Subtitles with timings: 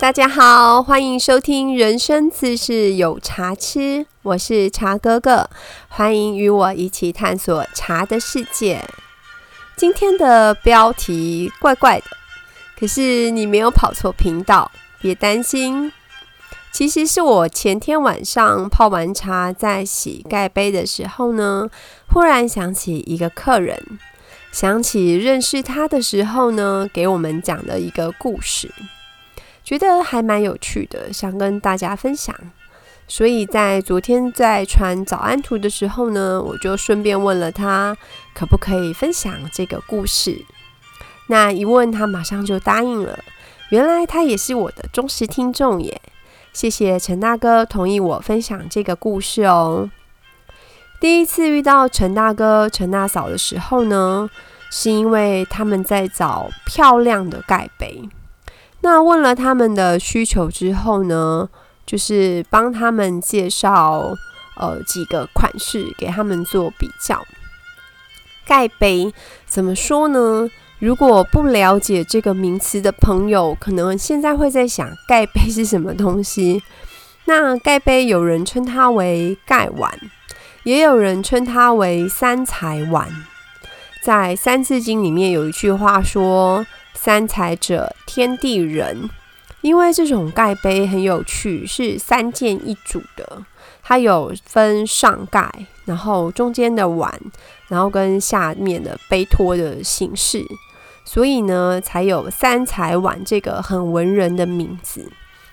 [0.00, 3.80] 大家好，欢迎收听《人生自是有茶吃》，
[4.22, 5.50] 我是茶哥哥，
[5.88, 8.80] 欢迎与我一起探索茶的世界。
[9.76, 12.04] 今天的标题怪怪的，
[12.78, 15.92] 可是你没有跑错频道，别担心。
[16.70, 21.68] 其实是我前天晚上泡完茶，在洗盖杯的时候呢，
[22.12, 23.98] 忽然想起一个客人，
[24.52, 28.72] 想起认识他的时候呢，给我们讲的一个故事。
[29.68, 32.34] 觉得还蛮有趣的，想跟大家分享。
[33.06, 37.94] 所以在昨天在传早安图的时候呢，我就顺便问了他，
[38.34, 40.42] 可不可以分享这个故事。
[41.26, 43.22] 那一问他马上就答应了。
[43.68, 46.00] 原来他也是我的忠实听众耶！
[46.54, 49.90] 谢谢陈大哥同意我分享这个故事哦。
[50.98, 54.30] 第一次遇到陈大哥、陈大嫂的时候呢，
[54.70, 58.08] 是因为他们在找漂亮的盖杯。
[58.80, 61.48] 那问了他们的需求之后呢，
[61.84, 64.14] 就是帮他们介绍
[64.56, 67.20] 呃几个款式给他们做比较。
[68.46, 69.12] 盖杯
[69.46, 70.48] 怎么说呢？
[70.78, 76.62] 如果不了解这个名词的朋友，可能现在会在想盖杯是什么东西。
[77.24, 79.92] 那盖杯有人称它为盖碗，
[80.62, 83.08] 也有人称它为三才碗。
[84.02, 86.64] 在《三字经》里面有一句话说。
[87.00, 89.08] 三才者，天地人。
[89.60, 93.44] 因为这种盖杯很有趣，是三件一组的，
[93.82, 95.50] 它有分上盖，
[95.84, 97.12] 然后中间的碗，
[97.68, 100.44] 然后跟下面的杯托的形式，
[101.04, 105.10] 所以呢，才有三才碗这个很文人的名字。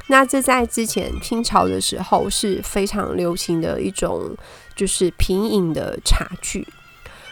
[0.07, 4.35] 那这在之前清朝的时候是非常流行的一种，
[4.75, 6.67] 就是品饮的茶具。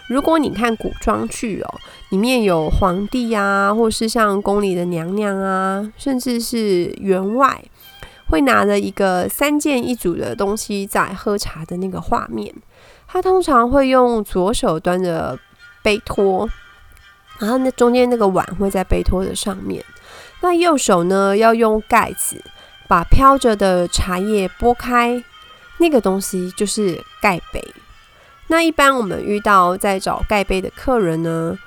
[0.07, 7.63] 如果你看古装剧哦，里面有皇帝啊，或是像宫里的娘娘啊，甚至是员外，
[8.27, 12.53] 会拿着一个三件一组的东西在喝茶的那个画面。
[13.07, 15.39] 他通常会用左手端着
[15.81, 16.49] 杯托，
[17.39, 19.83] 然后那中间那个碗会在杯托的上面，
[20.41, 22.43] 那右手呢要用盖子
[22.87, 25.23] 把飘着的茶叶拨开，
[25.77, 27.63] 那个东西就是盖杯。
[28.47, 31.57] 那一般我们遇到在找盖杯的客人呢，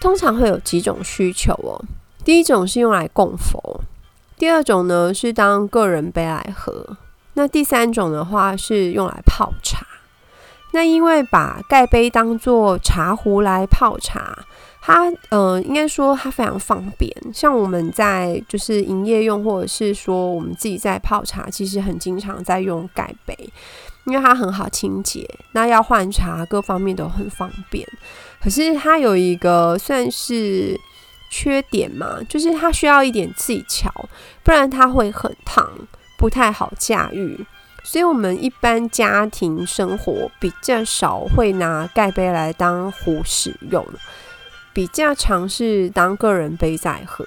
[0.00, 1.80] 通常会有几种需求哦。
[2.24, 3.80] 第一种是用来供佛，
[4.36, 6.96] 第二种呢是当个人杯来喝，
[7.34, 9.86] 那第三种的话是用来泡茶。
[10.72, 14.38] 那因为把盖杯当做茶壶来泡茶，
[14.80, 17.14] 它呃应该说它非常方便。
[17.34, 23.36] 像我们在就是营业用，或者是说我们自己在泡茶，其实很经常在用盖杯。
[24.04, 27.86] 因为它很好清洁，那要换茶各方面都很方便。
[28.40, 30.78] 可是它有一个算是
[31.30, 33.92] 缺点嘛，就是它需要一点技巧，
[34.42, 35.68] 不然它会很烫，
[36.18, 37.46] 不太好驾驭。
[37.84, 43.84] 所以我们一般家庭生活比较少会拿盖杯来当壶使用，
[44.72, 47.26] 比较常是当个人杯在喝。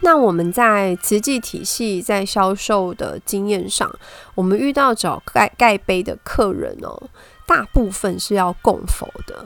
[0.00, 3.90] 那我们在瓷器体系在销售的经验上，
[4.34, 7.02] 我们遇到找盖盖杯的客人哦，
[7.46, 9.44] 大部分是要供佛的。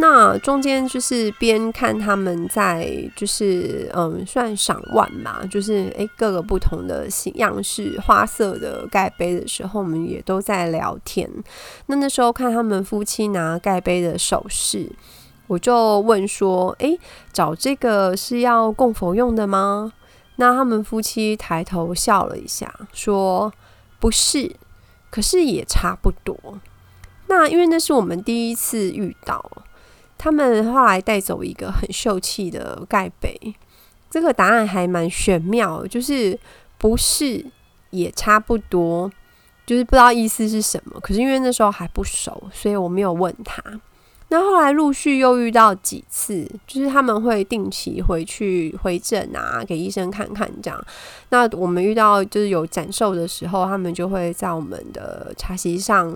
[0.00, 11.28] 那中间就是边看他们在就是嗯算赏玩嘛，就是诶各个不同的形样式花色的盖杯的时候，我们也都在聊天。
[11.86, 14.88] 那那时候看他们夫妻拿盖杯的手势。
[15.48, 16.96] 我就问说：“诶，
[17.32, 19.92] 找这个是要供佛用的吗？”
[20.36, 23.52] 那他们夫妻抬头笑了一下，说
[23.98, 24.54] ：“不是，
[25.10, 26.60] 可是也差不多。”
[27.26, 29.44] 那因为那是我们第一次遇到，
[30.16, 33.54] 他们后来带走一个很秀气的盖杯。
[34.08, 36.38] 这个答案还蛮玄妙，就是
[36.78, 37.44] 不是
[37.90, 39.10] 也差不多，
[39.66, 40.98] 就是不知道意思是什么。
[41.00, 43.62] 可是因为那时候还不熟，所以我没有问他。
[44.30, 50.84] 那后来陆续又遇到几次，就是他们会定期回去回诊啊，给医生看看这样。
[51.30, 56.14] 那我们遇到就是有展售的时候，他们就会在我们的茶席上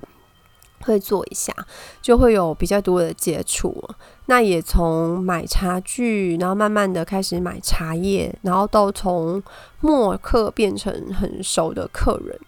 [0.80, 1.54] 会做一下，
[2.02, 3.82] 就会有比较多的接触。
[4.26, 9.42] 那也从买茶具，然后慢慢的开始买茶叶，然后都从
[9.80, 12.38] 默客变成很熟的客人。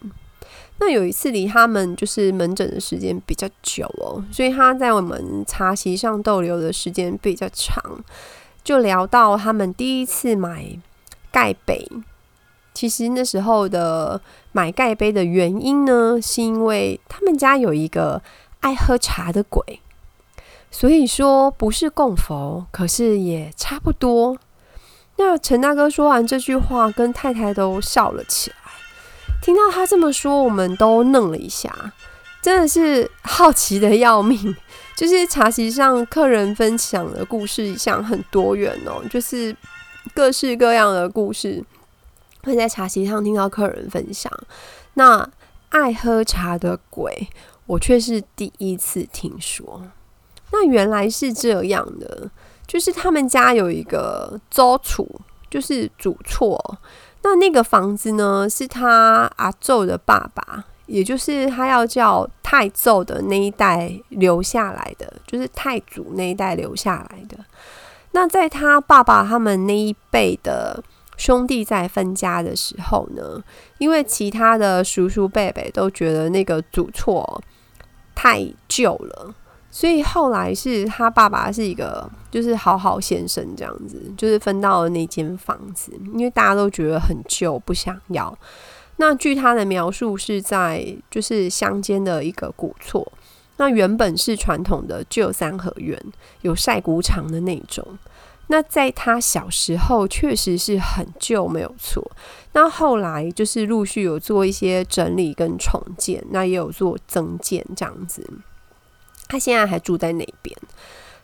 [0.77, 7.81] 那有一次离他们就是门诊的时间比较久哦，所以他在我们茶席上逗留的时间比较长，
[8.63, 10.77] 就聊到他们第一次买
[11.31, 11.87] 盖杯。
[12.73, 14.19] 其实那时候的
[14.51, 18.21] 买盖杯的原因呢，是因为他们家有一个
[18.59, 19.79] 爱喝茶的鬼，
[20.69, 24.37] 所以说不是供佛，可是也差不多。
[25.15, 28.57] 那陈大哥说完这句话，跟太太都笑了起来。
[29.45, 31.71] 听到他这么说，我们都愣了一下，
[32.41, 34.55] 真的是好奇的要命。
[34.97, 39.55] 就是茶席上客人分享的故事一向很多元哦，就是
[40.15, 41.63] 各式各样的故事
[42.43, 44.31] 会在茶席上听到客人分享。
[44.95, 45.29] 那
[45.69, 47.27] 爱喝茶的鬼，
[47.67, 49.83] 我却是第一次听说。
[50.51, 52.31] 那原来是这样的，
[52.65, 55.07] 就是他们家有一个周楚，
[55.51, 56.79] 就是主错。
[57.25, 67.35] 那那个房子呢，是他阿昼的爸爸，也就是他要叫太祖的那一代留下来的，就是太祖那一代留下来的。
[68.11, 70.83] 那在他爸爸他们那一辈的
[71.17, 73.41] 兄弟在分家的时候呢，
[73.79, 77.41] 因为其他的叔叔辈辈都觉得那个主错
[78.13, 79.33] 太旧了。
[79.71, 88.37] 所以后来是他爸爸是一个就是好好先生这样子，就是分到了那间房子，因为大家都觉得很旧，不想要。
[88.97, 93.05] 那据他的描述是在就是乡间的一个古厝，
[93.57, 96.01] 那原本是传统的旧三合院，
[96.41, 97.85] 有晒谷场的那种。
[98.47, 102.09] 那在他小时候确实是很旧，没有错。
[102.53, 108.25] 那后来就是陆续有做一些整理跟重建，那也有做增建这样子。
[109.27, 110.55] 他现在还住在那边。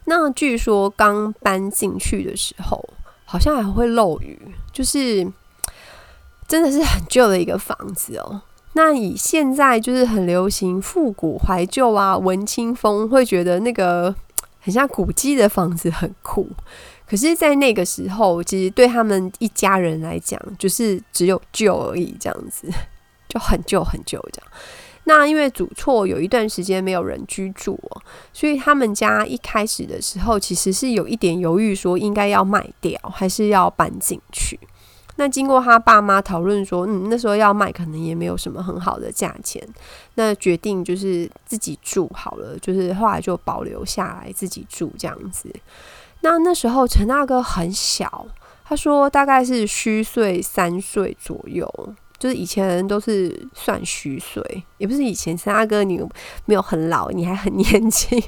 [0.05, 2.83] 那据说刚搬进去的时候，
[3.25, 4.39] 好像还会漏雨，
[4.73, 5.25] 就是
[6.47, 8.41] 真的是很旧的一个房子哦。
[8.73, 14.15] 那以现在就是很流行复古怀旧啊，文青风，会觉得那个
[14.59, 16.49] 很像古迹的房子很酷。
[17.05, 22.69] 可是，在那个时候，其实对他们一家人来讲，就是只有旧而已，这样子
[23.27, 24.51] 就很旧很旧这样。
[25.13, 27.77] 那因为主厝有一段时间没有人居住，
[28.31, 34.57] 所以他们家一开始的时候其实是有一点犹豫，说应该要卖掉还是要搬进去。
[35.17, 39.61] 那经过他爸妈讨论说，嗯，那时候要卖可能也没有什么很好的价钱，
[40.15, 45.53] 那决定就是自己住好了，就是后来就保留下来自己住这样子。
[46.21, 48.25] 那那时候陈大哥很小，
[48.63, 51.69] 他说大概是虚岁三岁左右。
[52.21, 55.99] 就是以前都是算虚岁，也不是以前三阿哥你
[56.45, 58.21] 没有很老，你还很 年轻。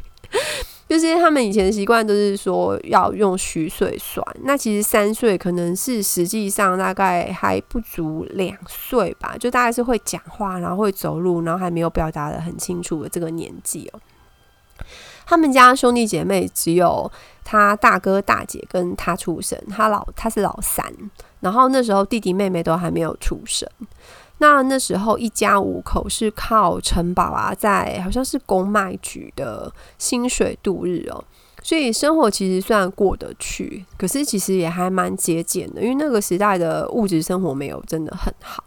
[0.89, 13.99] 就是他们以前的习惯都是说要用虚岁算，那其实三岁可能是实际上大概还不足两岁吧，就大概是会讲话，然后会走路，然后还没有表达的很清楚的这个年纪哦。
[15.25, 17.09] 他们家兄弟姐妹只有
[17.43, 20.91] 他大哥大姐跟他出生，他老他是老三。
[21.43, 23.69] 然后那时候弟弟妹妹都还没有出生，
[24.37, 31.21] 那那时候一家五口是靠陈爸爸在好像是公卖局的薪水度日哦，
[31.61, 38.63] 所以生活其实算过得去，可是其实也还蛮节俭的，因为那个时代的物质生活没有真的很好。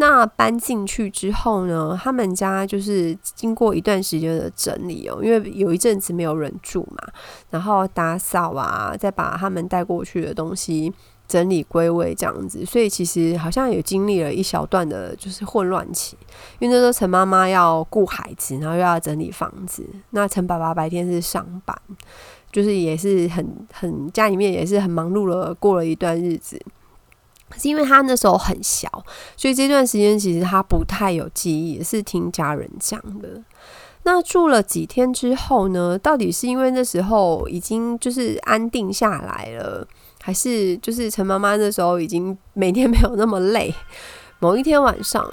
[0.00, 7.12] 那搬进去之后呢，他们家就是经过一段时间的整理哦，因为有一阵子没有人住嘛，
[7.50, 10.90] 然后打扫啊，再把他们带过去的东西。
[11.28, 16.16] 整理归位这样子，所以其实好像也经历了一小段的，就是混乱期。
[16.58, 19.86] 因为那时候陈妈妈要顾孩子，然后又要整理房子。
[20.10, 21.78] 那陈爸爸白天是上班，
[22.50, 26.58] 就是也是很很家里面也是很忙碌了，过了一段日子。
[27.50, 28.90] 可是因为他那时候很小，
[29.36, 33.42] 所以这段时间其实他不太有记忆，也是听家人讲的。
[34.04, 35.98] 那住了几天之后呢？
[35.98, 39.86] 到底是因为那时候已经就是安定下来了？
[40.28, 43.74] 还是就是陈妈妈那时候已经每天没有那么累。
[44.40, 45.26] 某一天晚上，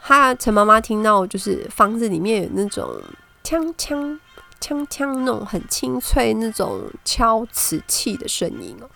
[0.00, 3.02] 她陈妈妈听到就是房子里面有那种
[3.42, 4.20] 锵锵
[4.60, 8.88] 锵锵那种很清脆那种敲瓷器的声音哦。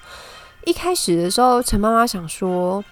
[0.64, 2.84] 一开始的时候，陈妈妈想说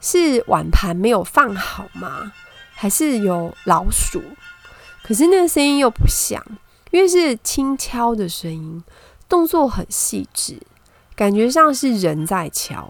[0.00, 2.32] 是碗盘没有放好吗？
[2.72, 4.22] 还是有老鼠？
[5.02, 6.42] 可是那个声音又不像，
[6.92, 8.82] 因为是轻敲的声音，
[9.28, 10.58] 动作很细致。
[11.18, 12.88] 感觉像是人在敲，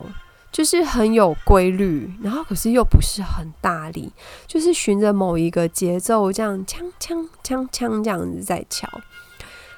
[0.52, 4.12] 就是很有规律，然后可是又不是很大力，
[4.46, 8.86] 就是循着某一个节奏这样锵锵锵锵这样子在敲。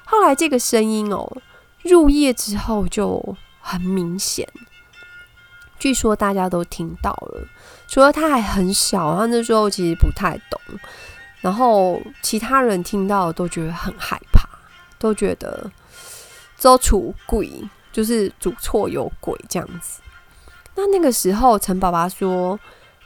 [0.03, 1.37] 后来这个声音哦，
[1.83, 4.45] 入夜之后就很明显，
[5.79, 7.47] 据说大家都听到了，
[7.87, 10.59] 除了他还很小，他那时候其实不太懂，
[11.39, 14.41] 然后其他人听到都觉得很害怕，
[14.99, 15.71] 都觉得
[16.57, 17.49] 周楚贵。
[17.91, 20.01] 就是主错有鬼这样子，
[20.75, 22.57] 那那个时候陈爸爸说：“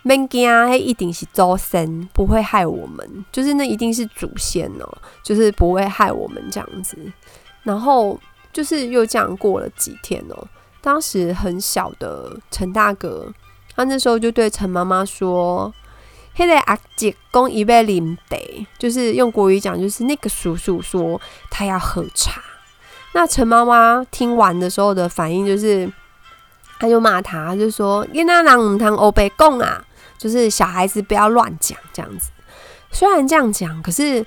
[0.03, 3.25] 免惊，他一定是周神，不会害我们。
[3.31, 6.95] 就是那一定是祖先哦，就是不会害我们这样子。”
[7.63, 8.19] 然后
[8.53, 10.47] 就是又这样过了几天哦，
[10.81, 13.33] 当时很小的陈大哥，
[13.75, 15.73] 他那时候就对陈妈妈说
[16.35, 22.41] ：“黑的阿姐公一杯零得，就是用国语讲，就是那个叔叔说他要喝茶。”
[23.15, 25.89] 那陈妈妈听完的时候的反应就是，
[26.77, 29.81] 他就骂他，就说：“你那人唔通欧北讲啊，
[30.17, 32.29] 就是小孩子不要乱讲这样子。”
[32.91, 34.25] 虽然这样讲，可是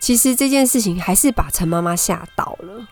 [0.00, 2.84] 其实这件事情还是把陈妈妈吓到了。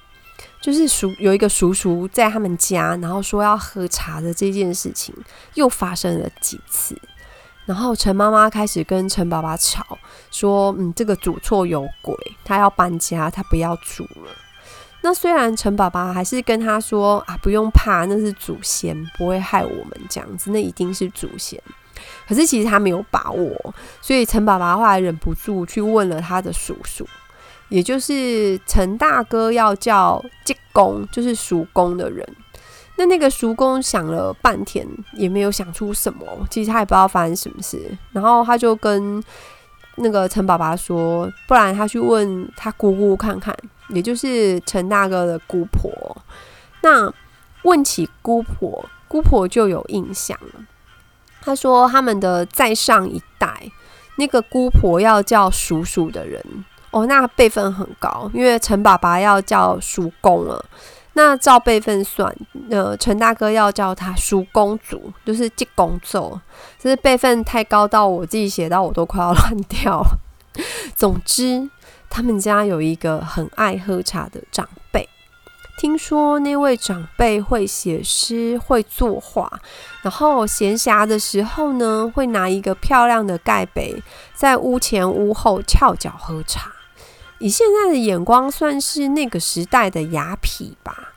[0.61, 5.13] 就是叔有一个叔叔在他们家，然后说要喝茶的这件事情
[5.55, 6.97] 又发生了几次，
[7.67, 9.99] 然后陈妈妈开始跟陈爸爸吵，
[10.31, 14.31] 说嗯这个煮错有鬼，他要搬家，他不要煮了。
[15.03, 21.61] 那虽然陈爸爸还是跟他说啊不用怕，那是祖先不会害我们这样子，那一定是祖先。
[22.27, 27.07] 可是其实他没有把握，所以陈爸爸后来忍不住去问了他的叔叔。
[27.69, 32.27] 也就是陈大哥要叫济公，就是叔公的人。
[32.97, 36.27] 那那个叔公想了半天，也没有想出什么。
[36.51, 37.81] 其实他也不知道发生什么事。
[38.13, 39.25] 然后他就跟
[40.03, 43.57] 那个陈爸爸说：“不然他去问他姑姑看看，
[43.89, 45.91] 也就是陈大哥的姑婆。”
[46.83, 47.13] 那
[47.63, 50.61] 问起姑婆，姑婆就有印象了。
[51.41, 53.71] 他说他们的再上一代，
[54.17, 56.45] 那个姑婆要叫叔叔的人。
[56.91, 60.63] 哦，那辈分很高，因为陈爸爸要叫叔公了。
[61.15, 62.35] 那照辈分算，
[62.71, 66.41] 呃，陈大哥要叫他叔公主，就是继公主，
[66.79, 70.19] 就是辈分太高到我自己写到我都快要乱掉了。
[70.95, 71.69] 总之，
[72.09, 75.09] 他们家有一个很爱喝茶的长辈。
[75.79, 79.51] 听说那位长辈会写诗，会作画，
[80.03, 84.03] 然后闲暇的时候呢，会拿一个漂亮的盖杯，
[84.35, 86.73] 在屋前屋后翘脚喝茶。
[87.43, 91.09] 以现在的眼光，算是那个时代的雅痞吧。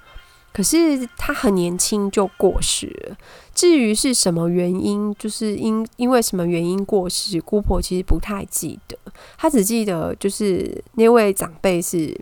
[0.52, 3.18] 可是他很年轻就过世了。
[3.54, 8.98] 至于是什么原因，就是因因为什么原因过世，姑婆其实不太记得。
[9.38, 12.20] 她只记得就是那位长辈是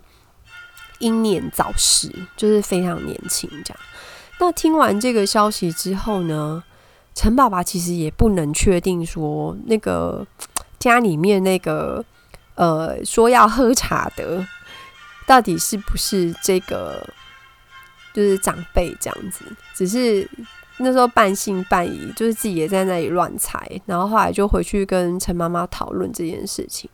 [0.98, 3.80] 英年早逝，就是非常年轻这样。
[4.38, 6.62] 那听完这个消息之后呢，
[7.14, 10.26] 陈爸爸其实也不能确定说那个
[10.78, 12.04] 家里面那个。
[12.54, 14.46] 呃，说要喝茶的，
[15.26, 17.08] 到底是不是这个
[18.12, 19.44] 就是长辈这样子？
[19.74, 20.28] 只是
[20.78, 26.88] 那时候半信半疑，就是自己也在那里乱猜，然后后来就回去跟陈妈妈讨论这件事情。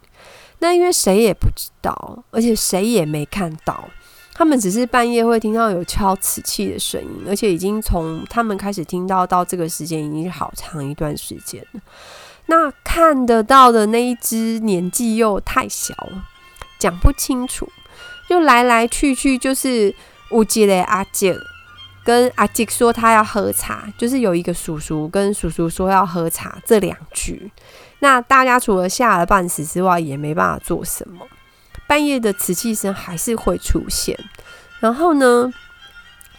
[0.59, 3.89] 那因为谁也不知道，而且谁也没看到，
[4.35, 11.81] 他们只是半夜会听到有敲瓷器的声音，而且已经从他们开始听到到这个时间，已经好长一段时间了。
[12.51, 16.25] 那看得到的那一只年纪又太小了，
[16.81, 17.71] 讲不清楚，
[18.29, 19.95] 就来来去去就是
[20.33, 21.39] 乌吉雷阿杰
[22.05, 27.53] 跟阿杰说他要喝茶，就是有一个叔叔跟叔叔说要喝茶这两句。
[28.01, 31.25] 那大家除了吓了半死之外，也没办法做什么。
[31.87, 34.19] 半夜的瓷器声还是会出现，
[34.81, 35.53] 然后呢，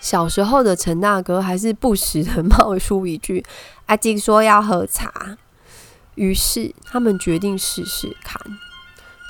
[0.01, 3.45] 小时候的陈大哥还是不时的 冒出一句
[3.87, 5.37] ：“阿杰说要喝茶。”
[6.15, 8.39] 于是他们决定试试看，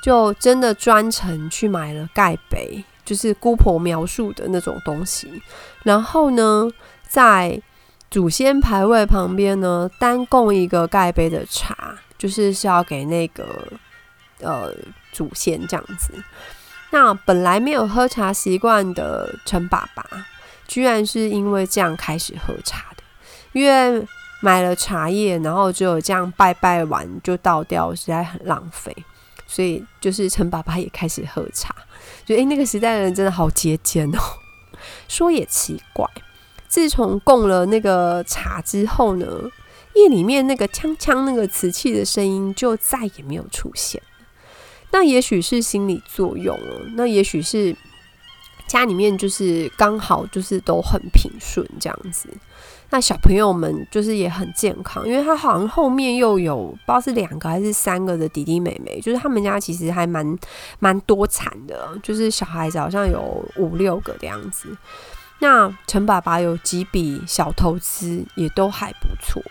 [0.03, 5.41] 就真的专程去买了盖杯，就是姑婆描述的那种东西。
[5.83, 6.67] 然后呢，
[7.07, 7.61] 在
[8.09, 13.71] 祖先牌位旁边呢，单供一个盖杯的茶，就是是要给那个
[14.39, 14.73] 呃
[15.11, 16.13] 祖先这样子。
[16.89, 20.03] 那本来没有喝茶习惯的陈爸爸，
[20.67, 23.03] 居然是因为这样开始喝茶的，
[23.53, 24.07] 因为。
[24.41, 28.93] 买了茶叶，然后只有这样拜拜完就倒掉，实在很浪费。
[29.47, 31.75] 所以就是陈爸爸也开始喝茶，
[32.25, 34.19] 觉得诶，那个时代的人真的好节俭哦。
[35.09, 36.07] 说也奇怪，
[36.69, 39.27] 自从供了那个茶之后呢，
[39.93, 44.01] 夜里面那个锵锵那个瓷器的声音就再也没有出现。
[44.91, 47.75] 那也许是心理作用哦，那也许是
[48.67, 52.29] 家里面就是刚好就是都很平顺这样子。
[52.91, 60.37] 那小朋友们就是也很健康，因为他好像后面又有不知道是两个还是三个的弟弟妹妹，就是他们家其实还蛮
[60.79, 64.67] 蛮多产的，就是小孩子好像有五六个的样子。
[65.39, 69.41] 那陈爸爸有几笔小投资也都还不错，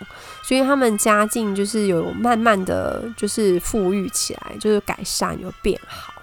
[0.43, 6.13] 所以他们家境就是有慢慢的就是富裕起来，就是改善有变好。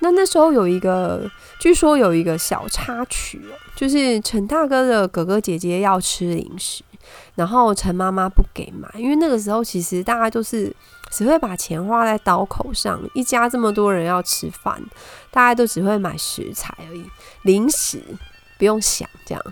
[0.00, 6.82] 那那时候有一个，据说有一个小插曲哦，就是陈大哥的哥哥姐姐要吃零食，
[7.34, 10.74] 然后陈妈妈不给买，因为那个时候其实大家都是
[11.10, 14.82] 只会把钱花在刀口上，一家这么多人要吃饭，
[15.30, 17.04] 大家都只会买食材而已，
[17.42, 18.02] 零食
[18.58, 19.44] 不用想这样。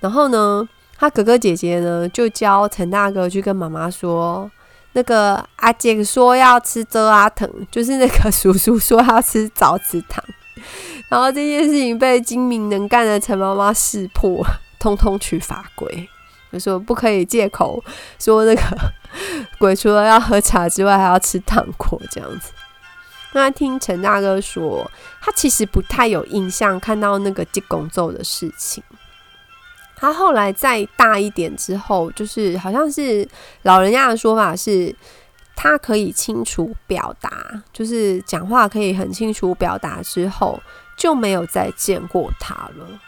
[0.00, 4.50] 然后呢，他哥哥姐姐呢就教陈大哥去跟妈妈说，
[4.94, 10.24] 那个阿姐说要吃泽阿藤， 就是那个叔叔说要吃枣子糖。
[11.10, 14.44] 然后这件事情被精明能干的陈妈妈识破，
[14.80, 16.08] 通通取法规，
[16.52, 17.82] 就说不可以借口
[18.18, 18.62] 说那个
[19.58, 22.50] 鬼除了要喝茶之外，还要吃糖果这样子。
[23.32, 24.88] 那听陈大哥说，
[25.20, 28.82] 他其实不太有印象看到那个济公咒的事情。
[29.96, 33.26] 他后来再大一点之后，就是好像是
[33.62, 34.94] 老人家的说法是，
[35.56, 40.60] 他可以清楚表达，就是讲话可以很清楚表达之后，
[40.96, 43.00] 就没有再见过他了。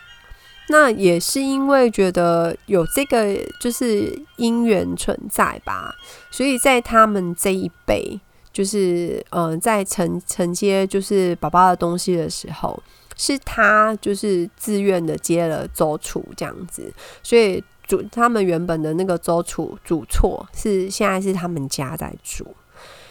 [0.68, 5.94] 那也是因为觉得有这个就是因缘存在吧，
[6.30, 8.20] 所以在他们这一辈。
[8.56, 12.82] 就是嗯，在承承接就是宝宝的东西的时候，
[13.14, 16.90] 是他就是自愿的接了周楚这样子，
[17.22, 22.46] 所以主他们原本的那个周楚主错是现在是他们家在住，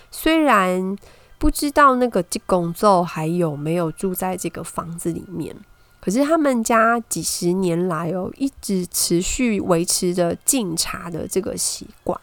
[0.10, 0.98] 虽然
[1.38, 5.56] 不知道那个济公咒还有没有住在这个房子里面，
[6.02, 12.20] 可是他们家几十年来哦一直持续维持着敬茶的这个习惯。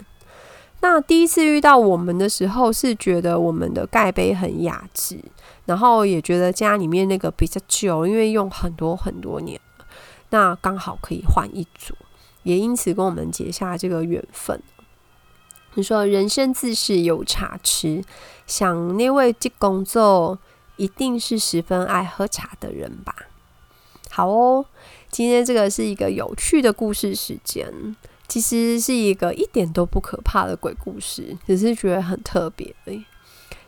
[0.82, 5.16] 那第一次遇到我们的时候，是觉得我们的盖杯很雅致，
[5.64, 9.60] 然后也觉得家里面那个比较旧，因为用很多很多年，
[10.30, 11.94] 那刚好可以换一组，
[12.42, 14.60] 也因此跟我们结下这个缘分。
[15.74, 18.02] 你说人生自是有茶吃，
[18.48, 20.36] 想那位济公奏
[20.76, 23.14] 一定是十分爱喝茶的人吧？
[24.10, 24.66] 好哦，
[25.12, 27.96] 今天这个是一个有趣的故事时间。
[28.28, 33.04] 其实是一个一点都不可怕的鬼故事，只是觉得很特别而已。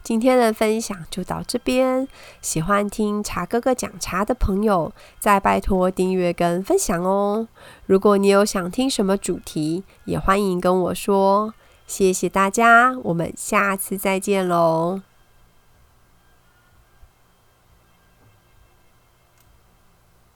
[0.02, 2.06] 今天的分享就到这边，
[2.42, 7.48] 喜欢听茶哥哥讲茶的朋友，再拜托订阅跟分享哦。
[7.86, 11.54] 如果你有想听什么主题，也欢迎跟我说。
[11.86, 15.00] 谢谢大家，我们下次再见喽。